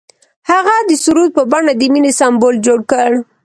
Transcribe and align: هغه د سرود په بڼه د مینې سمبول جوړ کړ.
هغه 0.49 0.75
د 0.89 0.91
سرود 1.03 1.29
په 1.37 1.43
بڼه 1.51 1.73
د 1.75 1.81
مینې 1.93 2.11
سمبول 2.19 2.55
جوړ 2.67 2.79
کړ. 2.91 3.11